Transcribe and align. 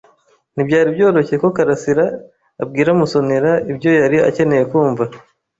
Ntibyari 0.53 0.89
byoroshye 0.95 1.35
ko 1.41 1.47
Kalasira 1.55 2.05
abwira 2.63 2.89
Musonera 2.99 3.51
ibyo 3.71 3.89
yari 3.99 4.17
akeneye 4.29 4.63
kumva. 4.71 5.03